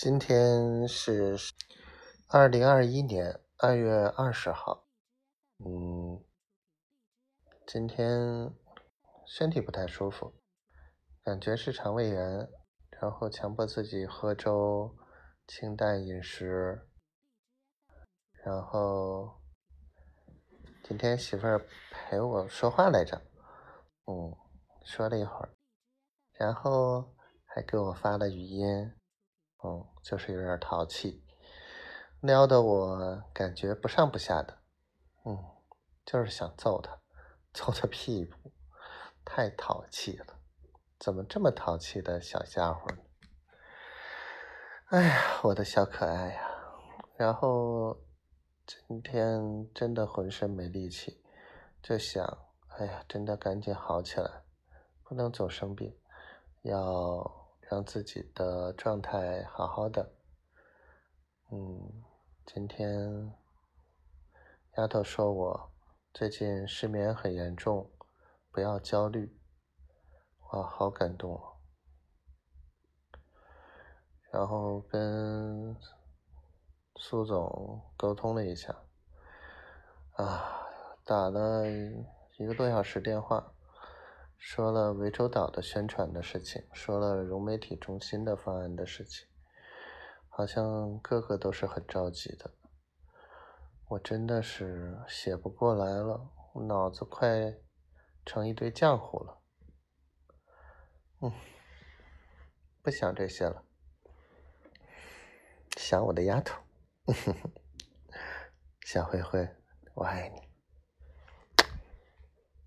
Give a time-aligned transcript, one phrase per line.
[0.00, 1.36] 今天是
[2.28, 4.86] 二零二一年二月二十号，
[5.58, 6.24] 嗯，
[7.66, 8.54] 今天
[9.26, 10.32] 身体不太舒服，
[11.24, 12.48] 感觉是肠胃炎，
[12.90, 14.96] 然后强迫自己喝粥，
[15.48, 16.88] 清淡饮食，
[18.44, 19.40] 然后
[20.84, 23.20] 今天媳妇儿陪我说话来着，
[24.06, 24.36] 嗯，
[24.84, 25.50] 说了一会儿，
[26.34, 28.94] 然后还给我发了语音。
[29.64, 31.24] 嗯，就是有点淘气，
[32.20, 34.58] 撩得我感觉不上不下的，
[35.24, 35.36] 嗯，
[36.06, 36.96] 就是想揍他，
[37.52, 38.52] 揍他屁股，
[39.24, 40.38] 太淘气了，
[41.00, 42.98] 怎么这么淘气的小家伙呢？
[44.90, 46.48] 哎呀，我的小可爱呀！
[47.16, 47.98] 然后
[48.64, 51.20] 今天真的浑身没力气，
[51.82, 52.24] 就想，
[52.78, 54.44] 哎呀，真的赶紧好起来，
[55.02, 55.98] 不能总生病，
[56.62, 57.37] 要。
[57.70, 60.14] 让自己的状态好好的。
[61.50, 62.02] 嗯，
[62.46, 63.32] 今天
[64.76, 65.72] 丫头说我
[66.14, 67.90] 最近失眠很严重，
[68.50, 69.38] 不要焦虑。
[70.50, 71.40] 哇，好感动。
[74.32, 75.76] 然后跟
[76.96, 78.74] 苏总沟通了一下，
[80.12, 80.66] 啊，
[81.04, 81.66] 打了
[82.38, 83.52] 一个多小时电话。
[84.50, 89.28] 说了涠洲岛的宣传的事情，说了融媒体中心的方案的事情，
[90.26, 92.54] 好像个个都是很着急的。
[93.88, 96.30] 我真的是写不过来了，
[96.66, 97.58] 脑子快
[98.24, 99.38] 成一堆浆糊了。
[101.20, 101.30] 嗯，
[102.80, 103.62] 不想这些了，
[105.76, 106.58] 想我的丫头。
[108.80, 109.46] 小灰灰，
[109.92, 110.47] 我爱你。